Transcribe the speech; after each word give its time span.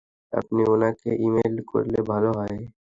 আপনি 0.33 0.61
উনাকে 0.65 1.09
ই-মেইল 1.17 1.55
করলে 1.71 1.99
ভালো 2.11 2.29
হয়। 2.37 2.57